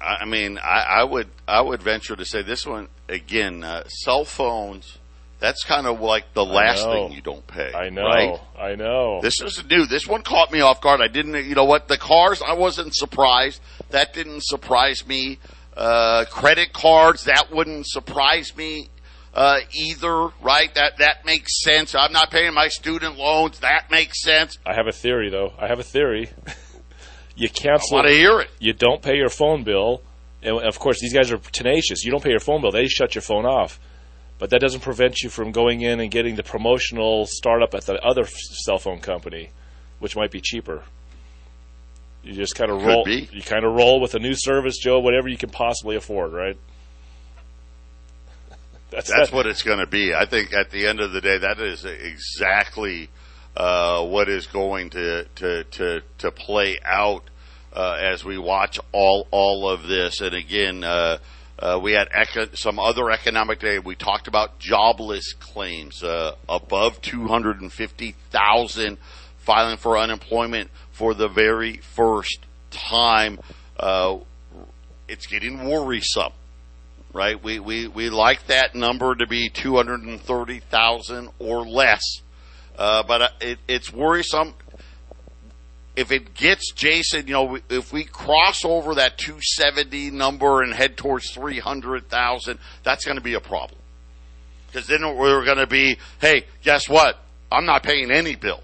[0.00, 3.62] I mean, I, I would I would venture to say this one again.
[3.64, 4.96] Uh, cell phones.
[5.40, 7.72] That's kind of like the last thing you don't pay.
[7.74, 8.40] I know, Right?
[8.58, 9.20] I know.
[9.22, 9.86] This is new.
[9.86, 11.00] This one caught me off guard.
[11.00, 11.46] I didn't.
[11.46, 11.88] You know what?
[11.88, 12.42] The cars.
[12.46, 13.60] I wasn't surprised.
[13.90, 15.38] That didn't surprise me.
[15.76, 17.24] Uh, credit cards.
[17.24, 18.88] That wouldn't surprise me
[19.34, 20.28] uh, either.
[20.42, 20.72] Right?
[20.74, 21.94] That that makes sense.
[21.94, 23.60] I'm not paying my student loans.
[23.60, 24.58] That makes sense.
[24.66, 25.52] I have a theory, though.
[25.58, 26.30] I have a theory.
[27.36, 27.96] you cancel.
[27.96, 28.50] I want to hear it.
[28.58, 30.02] you don't pay your phone bill,
[30.42, 32.04] and of course these guys are tenacious.
[32.04, 33.80] You don't pay your phone bill, they shut your phone off.
[34.38, 38.02] But that doesn't prevent you from going in and getting the promotional startup at the
[38.02, 39.50] other cell phone company,
[39.98, 40.82] which might be cheaper.
[42.22, 43.04] You just kind of roll.
[43.04, 43.28] be.
[43.32, 45.00] You kind of roll with a new service, Joe.
[45.00, 46.56] Whatever you can possibly afford, right?
[48.90, 50.14] That's That's that- what it's going to be.
[50.14, 53.08] I think at the end of the day, that is exactly
[53.56, 57.24] uh, what is going to to to, to play out
[57.72, 60.20] uh, as we watch all all of this.
[60.20, 61.18] And again, uh,
[61.58, 63.80] uh, we had eco- some other economic data.
[63.80, 68.98] We talked about jobless claims uh, above two hundred and fifty thousand
[69.38, 73.40] filing for unemployment for the very first time.
[73.78, 74.18] Uh,
[75.08, 76.32] it's getting worrisome
[77.12, 77.42] right?
[77.42, 82.02] We, we, we like that number to be 230,000 or less.
[82.78, 84.54] Uh, but uh, it, it's worrisome.
[85.96, 90.96] If it gets Jason, you know, if we cross over that 270 number and head
[90.96, 93.80] towards 300,000, that's going to be a problem.
[94.68, 97.18] Because then we're going to be, hey, guess what?
[97.50, 98.62] I'm not paying any bill.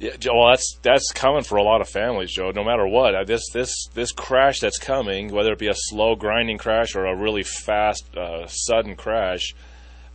[0.00, 2.52] Yeah, well, that's that's coming for a lot of families, Joe.
[2.54, 6.14] No matter what, Uh, this this this crash that's coming, whether it be a slow
[6.14, 9.54] grinding crash or a really fast, uh, sudden crash,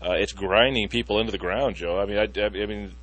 [0.02, 2.00] uh, it's grinding people into the ground, Joe.
[2.00, 2.94] I mean, I, I mean,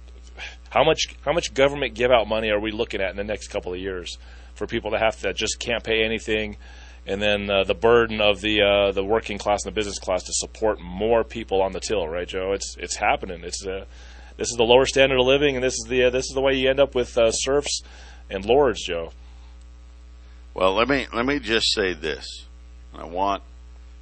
[0.71, 3.47] how much how much government give out money are we looking at in the next
[3.49, 4.19] couple of years
[4.57, 6.57] for people to have to just can't pay anything,
[7.07, 10.25] and then uh, the burden of the uh, the working class and the business class
[10.25, 12.53] to support more people on the till, right, Joe?
[12.53, 13.45] It's it's happening.
[13.45, 13.85] It's uh,
[14.37, 16.41] this is the lower standard of living, and this is the uh, this is the
[16.41, 17.83] way you end up with uh, serfs
[18.31, 19.13] and lords, Joe.
[20.55, 22.47] Well, let me let me just say this.
[22.95, 23.43] I want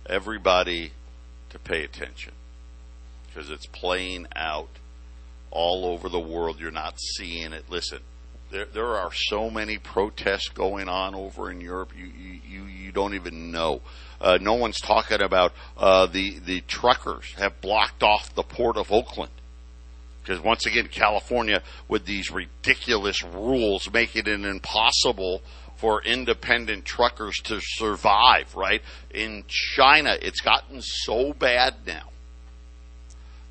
[0.07, 0.93] everybody
[1.51, 2.33] to pay attention
[3.27, 4.69] because it's playing out
[5.51, 6.61] all over the world.
[6.61, 7.65] You're not seeing it.
[7.69, 8.01] Listen,
[8.51, 11.93] there there are so many protests going on over in Europe.
[11.97, 13.81] You you you, you don't even know.
[14.21, 18.93] Uh, no one's talking about uh, the the truckers have blocked off the port of
[18.93, 19.33] Oakland
[20.23, 25.43] because once again, California with these ridiculous rules making it impossible
[25.77, 28.55] for independent truckers to survive.
[28.55, 32.11] Right in China, it's gotten so bad now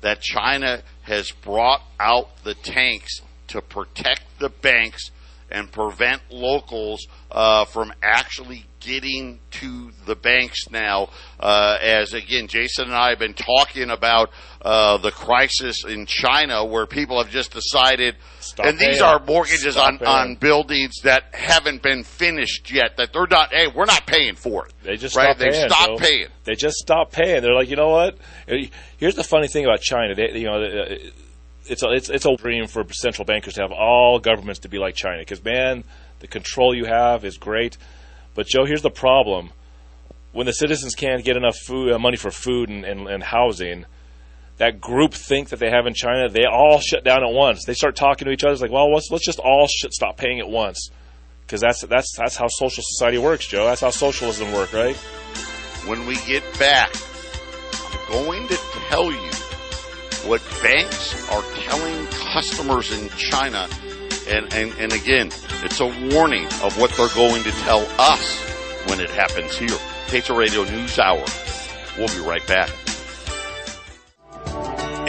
[0.00, 5.10] that China has brought out the tanks to protect the banks
[5.50, 11.10] and prevent locals uh, from actually getting to the banks now.
[11.38, 14.30] Uh, as again, Jason and I have been talking about
[14.62, 19.74] uh, the crisis in China, where people have just decided, Stop and these are mortgages
[19.74, 20.10] Stop on, paying.
[20.10, 22.96] on buildings that haven't been finished yet.
[22.96, 23.52] That they're not.
[23.52, 24.72] Hey, we're not paying for it.
[24.82, 25.36] They just right.
[25.36, 25.68] paying.
[25.68, 26.28] stopped paying.
[26.44, 27.42] They just stopped paying.
[27.42, 28.18] They're like, you know what?
[28.96, 30.14] Here's the funny thing about China.
[30.14, 30.96] They, you know, uh,
[31.70, 34.78] it's a, it's it's a dream for central bankers to have all governments to be
[34.78, 35.84] like China because man,
[36.18, 37.76] the control you have is great.
[38.34, 39.50] But Joe, here's the problem:
[40.32, 43.86] when the citizens can't get enough food, uh, money for food and, and, and housing,
[44.58, 47.64] that group think that they have in China, they all shut down at once.
[47.64, 48.52] They start talking to each other.
[48.52, 50.90] It's like, well, let's let's just all stop paying at once
[51.46, 53.66] because that's that's that's how social society works, Joe.
[53.66, 54.96] That's how socialism works, right?
[55.86, 56.94] when we get back,
[57.72, 58.56] I'm going to
[58.88, 59.30] tell you
[60.26, 63.68] what banks are telling customers in China.
[64.28, 65.30] And, and, and again,
[65.64, 68.38] it's a warning of what they're going to tell us
[68.88, 69.76] when it happens here.
[70.08, 71.24] Patriot Radio News Hour.
[71.96, 72.70] We'll be right back.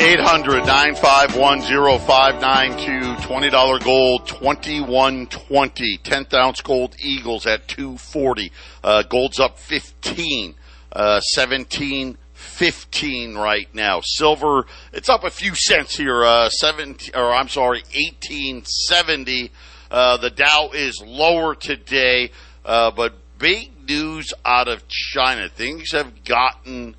[0.02, 8.52] 800 951 0592 $20 gold 2120 10th ounce gold eagles at 240
[8.84, 10.56] uh, gold's up 15
[10.94, 14.02] uh, 17 15 right now.
[14.04, 19.52] Silver, it's up a few cents here, uh, 17, or I'm sorry, 1870.
[19.90, 22.32] Uh, the Dow is lower today,
[22.66, 25.50] uh, but big news out of China.
[25.50, 26.96] Things have gotten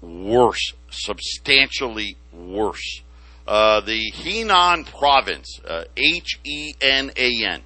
[0.00, 3.02] worse, substantially worse.
[3.46, 7.62] Uh, the Henan province, uh, H E N A N.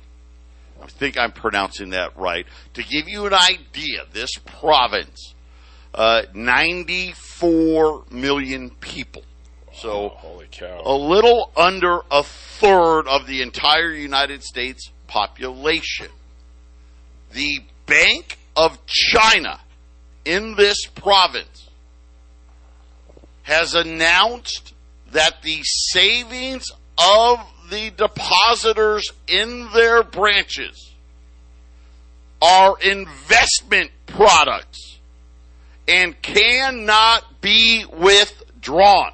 [0.82, 2.46] I think I'm pronouncing that right.
[2.74, 5.34] To give you an idea, this province,
[5.94, 9.22] uh, 94 million people.
[9.74, 10.82] So, Holy cow.
[10.84, 16.08] a little under a third of the entire United States population.
[17.32, 19.60] The Bank of China
[20.24, 21.68] in this province
[23.42, 24.74] has announced
[25.12, 27.38] that the savings of
[27.70, 30.92] the depositors in their branches
[32.42, 34.97] are investment products
[35.88, 39.12] and cannot be withdrawn.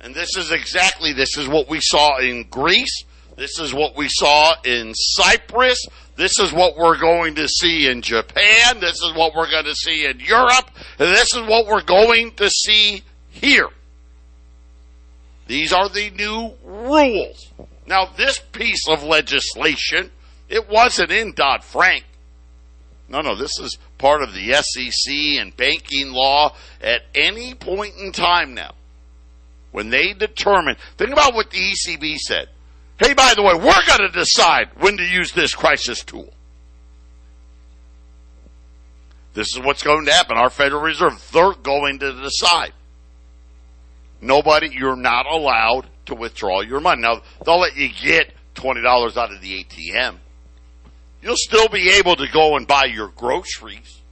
[0.00, 3.04] And this is exactly this is what we saw in Greece.
[3.36, 5.86] This is what we saw in Cyprus.
[6.16, 8.80] This is what we're going to see in Japan.
[8.80, 10.70] This is what we're going to see in Europe.
[10.98, 13.68] And this is what we're going to see here.
[15.46, 17.50] These are the new rules.
[17.86, 20.10] Now, this piece of legislation,
[20.48, 22.04] it wasn't in Dodd Frank.
[23.08, 28.12] No, no, this is part of the SEC and banking law at any point in
[28.12, 28.72] time now.
[29.72, 32.50] When they determine, think about what the ECB said.
[32.98, 36.30] Hey, by the way, we're going to decide when to use this crisis tool.
[39.32, 40.36] This is what's going to happen.
[40.36, 42.74] Our Federal Reserve, they're going to decide.
[44.20, 47.00] Nobody, you're not allowed to withdraw your money.
[47.00, 50.18] Now, they'll let you get $20 out of the ATM.
[51.24, 54.02] You'll still be able to go and buy your groceries.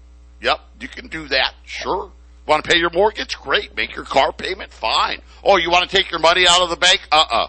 [0.40, 1.52] Yep, you can do that.
[1.66, 2.10] Sure.
[2.46, 3.36] Want to pay your mortgage?
[3.38, 3.76] Great.
[3.76, 4.72] Make your car payment?
[4.72, 5.20] Fine.
[5.44, 7.00] Oh, you want to take your money out of the bank?
[7.12, 7.48] Uh-uh.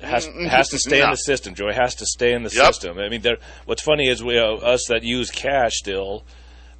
[0.00, 1.68] It has, it has to stay in the system, Joe.
[1.68, 2.66] It has to stay in the Yep.
[2.66, 2.98] system.
[2.98, 6.24] I mean, there, what's funny is we, uh, us that use cash still,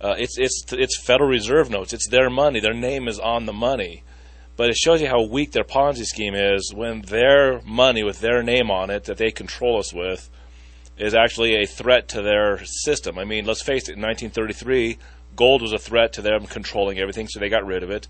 [0.01, 1.93] uh, it's it's it's Federal Reserve notes.
[1.93, 2.61] It's their money.
[2.61, 4.05] Their name is on the money.
[4.57, 8.43] But it shows you how weak their Ponzi scheme is when their money with their
[8.43, 10.31] name on it that they control us with
[10.99, 13.19] is actually a threat to their system.
[13.19, 13.97] I mean, let's face it.
[13.97, 14.99] In 1933,
[15.37, 18.07] gold was a threat to them controlling everything, so they got rid of it.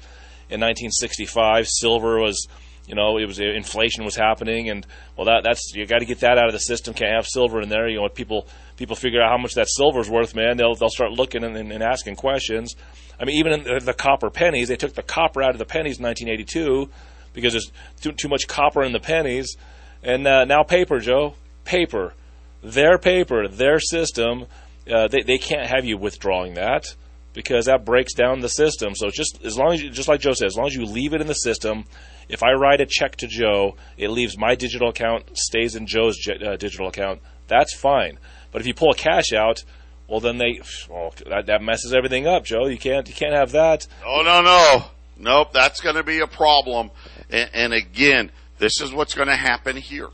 [0.51, 2.48] In 1965, silver was,
[2.87, 6.20] you know, it was inflation was happening, and well, that that's you got to get
[6.20, 6.94] that out of the system.
[6.94, 7.87] Can't have silver in there.
[7.87, 10.88] You know, when people people figure out how much that silver's worth, man, they'll they'll
[10.88, 12.74] start looking and, and, and asking questions.
[13.20, 15.66] I mean, even in the, the copper pennies, they took the copper out of the
[15.66, 16.88] pennies in 1982
[17.35, 17.70] because there's
[18.01, 19.59] too too much copper in the pennies,
[20.03, 21.35] and uh, now paper, Joe,
[21.66, 22.14] paper,
[22.62, 24.47] their paper, their system,
[24.90, 26.94] uh, they they can't have you withdrawing that
[27.33, 28.94] because that breaks down the system.
[28.94, 31.14] So just as long as you, just like Joe said, as long as you leave
[31.14, 31.85] it in the system.
[32.29, 36.18] If I write a check to Joe, it leaves my digital account, stays in Joe's
[36.29, 37.23] uh, digital account.
[37.47, 38.18] That's fine.
[38.53, 39.64] But if you pull cash out,
[40.09, 42.66] well, then they well, that, that messes everything up, Joe.
[42.66, 43.87] You can't you can't have that.
[44.05, 46.90] Oh no no nope that's going to be a problem
[47.29, 50.09] and, and again this is what's going to happen here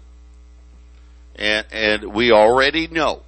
[1.36, 3.22] and and we already know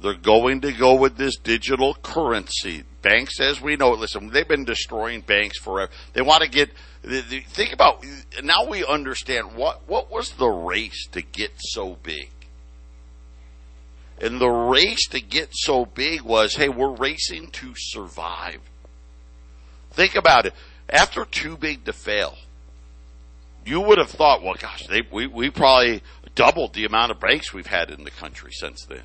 [0.00, 2.84] they're going to go with this digital currency.
[3.02, 5.90] Banks as we know listen they've been destroying banks forever.
[6.12, 6.70] They want to get
[7.48, 8.04] think about
[8.42, 12.30] now we understand what what was the race to get so big?
[14.20, 18.60] And the race to get so big was hey we're racing to survive.
[19.90, 20.54] Think about it.
[20.88, 22.36] After too big to fail,
[23.64, 26.02] you would have thought, well, gosh, they, we, we probably
[26.34, 29.02] doubled the amount of banks we've had in the country since then.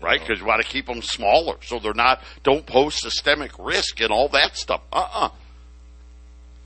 [0.00, 0.20] Right?
[0.20, 4.10] Because we want to keep them smaller so they're not, don't pose systemic risk and
[4.10, 4.80] all that stuff.
[4.92, 5.30] Uh-uh.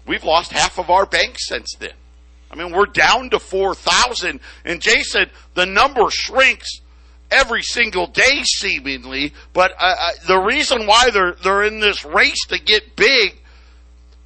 [0.07, 1.95] We've lost half of our banks since then.
[2.51, 6.81] I mean, we're down to 4,000 and Jay said the number shrinks
[7.31, 12.47] every single day seemingly, but uh, uh, the reason why they're, they're in this race
[12.49, 13.40] to get big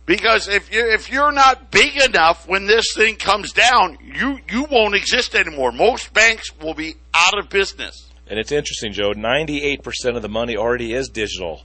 [0.09, 4.65] because if you if you're not big enough when this thing comes down, you you
[4.65, 5.71] won't exist anymore.
[5.71, 8.11] Most banks will be out of business.
[8.27, 9.13] And it's interesting, Joe.
[9.13, 11.63] Ninety-eight percent of the money already is digital.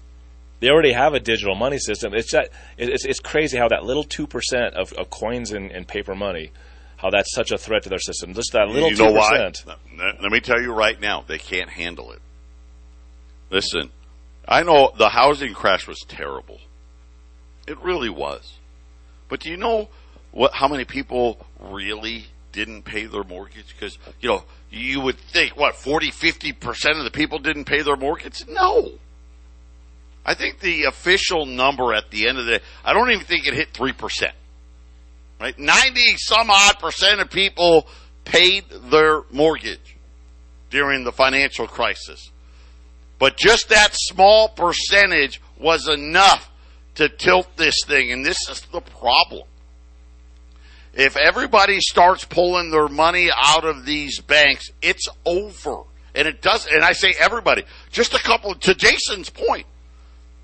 [0.60, 2.14] They already have a digital money system.
[2.14, 5.88] It's that it's, it's crazy how that little two percent of, of coins and, and
[5.88, 6.52] paper money,
[6.98, 8.34] how that's such a threat to their system.
[8.34, 9.30] Just that little you know why?
[9.30, 9.66] percent.
[10.22, 12.20] Let me tell you right now, they can't handle it.
[13.50, 13.90] Listen,
[14.48, 16.60] I know the housing crash was terrible.
[17.68, 18.58] It really was.
[19.30, 19.90] But do you know
[20.32, 20.54] what?
[20.54, 23.74] How many people really didn't pay their mortgage?
[23.74, 27.82] Because you know you would think what 40, 50 percent of the people didn't pay
[27.82, 28.46] their mortgage.
[28.48, 28.92] No,
[30.26, 33.54] I think the official number at the end of the I don't even think it
[33.54, 34.32] hit 3%.
[35.40, 35.58] Right?
[35.58, 37.88] 90 some odd percent of people
[38.24, 39.98] paid their mortgage
[40.70, 42.32] during the financial crisis.
[43.20, 46.50] But just that small percentage was enough
[46.96, 48.12] to tilt this thing.
[48.12, 49.44] And this is the problem.
[50.94, 55.84] If everybody starts pulling their money out of these banks, it's over.
[56.14, 59.66] And it does, and I say everybody, just a couple, to Jason's point.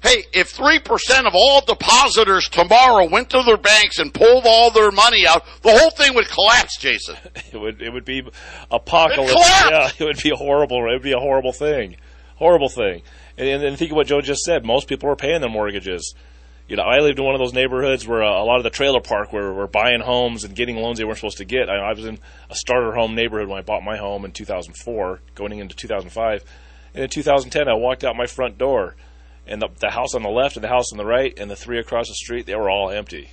[0.02, 4.92] Hey, if 3% of all depositors tomorrow went to their banks and pulled all their
[4.92, 7.16] money out, the whole thing would collapse, Jason.
[7.52, 8.22] It would, it would be
[8.70, 9.32] apocalypse.
[9.32, 10.88] It yeah, it would be horrible.
[10.88, 11.98] It would be a horrible thing.
[12.36, 13.02] Horrible thing.
[13.40, 14.64] And, and think of what Joe just said.
[14.64, 16.14] Most people are paying their mortgages.
[16.70, 18.70] You know, I lived in one of those neighborhoods where uh, a lot of the
[18.70, 21.68] trailer park were, were buying homes and getting loans they weren't supposed to get.
[21.68, 25.20] I, I was in a starter home neighborhood when I bought my home in 2004,
[25.34, 26.44] going into 2005.
[26.94, 28.96] And in 2010, I walked out my front door,
[29.48, 31.56] and the, the house on the left and the house on the right and the
[31.56, 33.32] three across the street, they were all empty.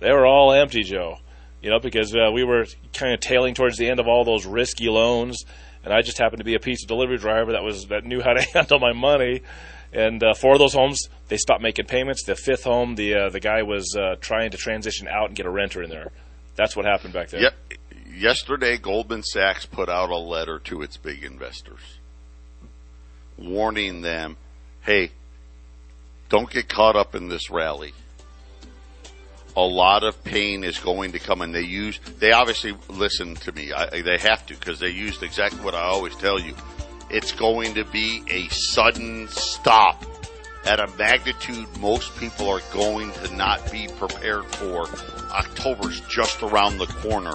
[0.00, 1.18] They were all empty, Joe.
[1.60, 4.46] You know, because uh, we were kind of tailing towards the end of all those
[4.46, 5.44] risky loans,
[5.84, 8.32] and I just happened to be a pizza delivery driver that was that knew how
[8.32, 9.42] to handle my money.
[9.92, 12.24] And uh, four of those homes, they stopped making payments.
[12.24, 15.44] The fifth home, the uh, the guy was uh, trying to transition out and get
[15.44, 16.10] a renter in there.
[16.56, 17.42] That's what happened back there.
[17.42, 17.54] Yep.
[18.14, 21.80] Yesterday, Goldman Sachs put out a letter to its big investors,
[23.36, 24.36] warning them,
[24.82, 25.10] "Hey,
[26.28, 27.92] don't get caught up in this rally.
[29.54, 33.52] A lot of pain is going to come." And they use they obviously listen to
[33.52, 33.72] me.
[33.72, 36.54] I, they have to because they used exactly what I always tell you
[37.12, 40.04] it's going to be a sudden stop
[40.64, 44.86] at a magnitude most people are going to not be prepared for.
[45.30, 47.34] October's just around the corner.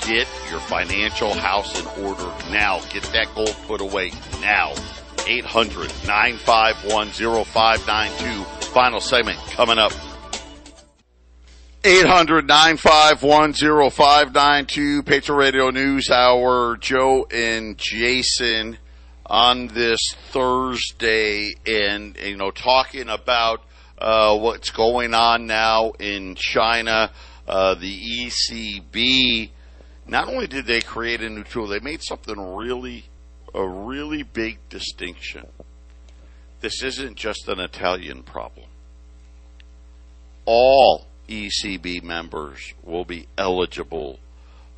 [0.00, 2.80] Get your financial house in order now.
[2.90, 4.72] Get that gold put away now.
[5.26, 8.44] 800 951 0592.
[8.66, 9.92] Final segment coming up.
[11.84, 13.52] 800 951
[13.90, 15.02] 0592.
[15.02, 16.76] Patriot Radio News Hour.
[16.76, 18.78] Joe and Jason
[19.28, 20.00] on this
[20.30, 23.62] Thursday and, you know, talking about
[23.98, 27.10] uh, what's going on now in China.
[27.46, 29.50] Uh, the ECB,
[30.06, 33.04] not only did they create a new tool, they made something really,
[33.54, 35.46] a really big distinction.
[36.60, 38.66] This isn't just an Italian problem.
[40.44, 44.18] All ECB members will be eligible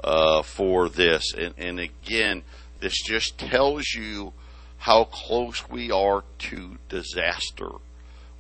[0.03, 1.32] uh, for this.
[1.34, 2.42] And, and again,
[2.80, 4.32] this just tells you
[4.81, 7.68] how close we are to disaster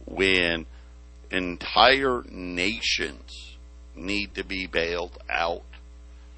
[0.06, 0.64] when
[1.30, 3.58] entire nations
[3.94, 5.62] need to be bailed out.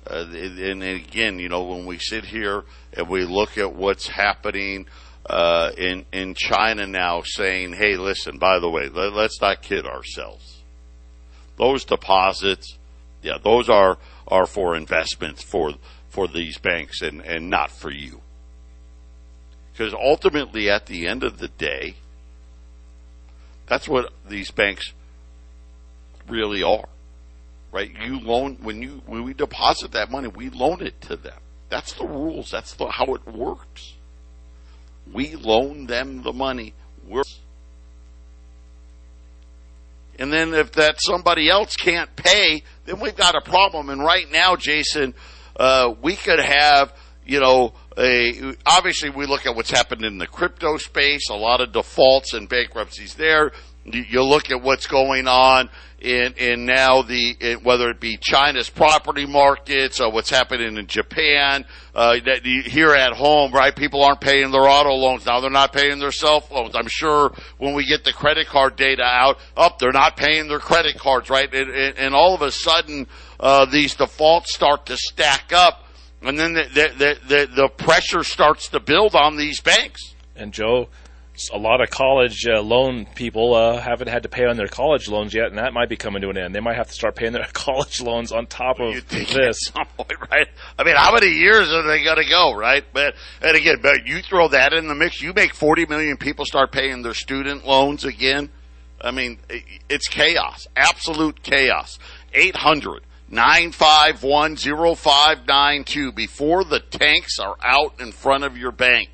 [0.05, 4.87] Uh, and again, you know, when we sit here and we look at what's happening
[5.27, 9.87] uh, in in China now, saying, "Hey, listen, by the way, let, let's not kid
[9.87, 10.63] ourselves.
[11.57, 12.77] Those deposits,
[13.23, 15.75] yeah, those are are for investments for
[16.09, 18.22] for these banks and and not for you."
[19.73, 21.97] Because ultimately, at the end of the day,
[23.67, 24.93] that's what these banks
[26.29, 26.89] really are.
[27.71, 27.91] Right?
[28.03, 31.39] You loan when you when we deposit that money, we loan it to them.
[31.71, 32.51] That's the rules.
[32.51, 33.95] That's the, how it works.
[35.11, 36.75] We loan them the money.
[37.09, 37.23] We're
[40.19, 43.89] and then if that somebody else can't pay, then we've got a problem.
[43.89, 45.15] And right now, Jason,
[45.57, 46.93] uh, we could have
[47.25, 47.73] you know
[48.67, 52.49] obviously we look at what's happened in the crypto space, a lot of defaults and
[52.49, 53.53] bankruptcies there.
[53.85, 55.69] You look at what's going on
[55.99, 60.87] in, in now the, in, whether it be China's property markets or what's happening in
[60.87, 61.65] Japan,
[61.95, 63.75] uh, that here at home, right?
[63.75, 65.41] People aren't paying their auto loans now.
[65.41, 66.77] They're not paying their cell phones.
[66.77, 70.49] I'm sure when we get the credit card data out, up, oh, they're not paying
[70.49, 71.53] their credit cards, right?
[71.53, 73.07] And, and, and all of a sudden,
[73.41, 75.82] uh, these defaults start to stack up
[76.23, 80.15] and then the, the, the, the, pressure starts to build on these banks.
[80.37, 80.89] And Joe,
[81.53, 85.09] a lot of college uh, loan people uh, haven't had to pay on their college
[85.09, 86.55] loans yet, and that might be coming to an end.
[86.55, 89.71] They might have to start paying their college loans on top of this.
[89.71, 90.49] Point, right?
[90.79, 92.85] I mean, how many years are they going to go, right?
[92.93, 96.45] But and again, but you throw that in the mix, you make forty million people
[96.45, 98.51] start paying their student loans again.
[99.01, 99.39] I mean,
[99.89, 101.99] it's chaos, absolute chaos.
[102.33, 103.03] Eight hundred
[103.33, 109.09] 9510592 before the tanks are out in front of your bank.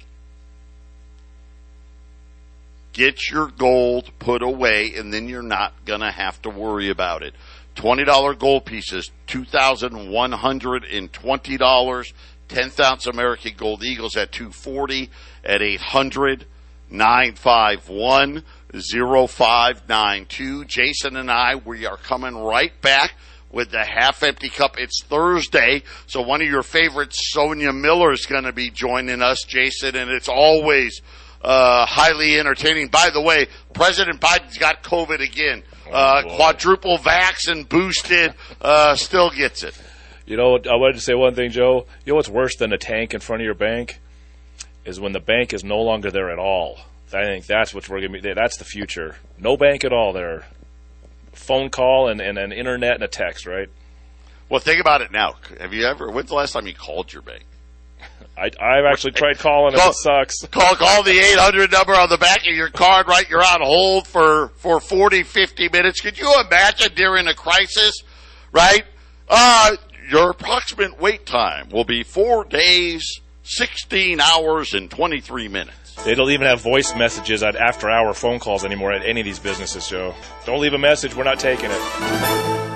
[2.92, 7.22] Get your gold put away and then you're not going to have to worry about
[7.22, 7.32] it.
[7.76, 12.12] $20 gold pieces, $2,120.
[12.48, 15.10] 10th ounce American Gold Eagles at 240
[15.44, 16.44] at 800
[16.90, 18.42] 951
[18.72, 20.64] 0592.
[20.64, 23.12] Jason and I, we are coming right back
[23.50, 24.78] with the half empty cup.
[24.78, 29.44] It's Thursday, so one of your favorites, Sonia Miller, is going to be joining us,
[29.44, 31.00] Jason, and it's always
[31.42, 32.88] uh, highly entertaining.
[32.88, 35.62] By the way, President Biden's got COVID again.
[35.90, 36.36] Uh, boy.
[36.36, 39.80] quadruple vax and boosted, uh, still gets it.
[40.26, 41.86] You know, I wanted to say one thing, Joe.
[42.04, 43.98] You know what's worse than a tank in front of your bank
[44.84, 46.78] is when the bank is no longer there at all.
[47.12, 48.34] I think that's what we're going to be.
[48.34, 49.16] That's the future.
[49.38, 50.44] No bank at all there.
[51.38, 53.68] Phone call and, and an internet and a text, right?
[54.48, 55.34] Well, think about it now.
[55.60, 57.44] Have you ever, when's the last time you called your bank?
[58.36, 60.46] I, I've actually tried calling and Call- it sucks.
[60.46, 63.28] Call, call the 800 number on the back of your card, right?
[63.28, 66.00] You're on hold for, for 40, 50 minutes.
[66.00, 68.02] Could you imagine during a crisis,
[68.52, 68.84] right?
[69.28, 69.76] Uh,
[70.08, 75.87] your approximate wait time will be four days, 16 hours, and 23 minutes.
[76.04, 79.24] They don't even have voice messages at after hour phone calls anymore at any of
[79.24, 80.14] these businesses, Joe.
[80.46, 81.14] Don't leave a message.
[81.14, 82.67] We're not taking it.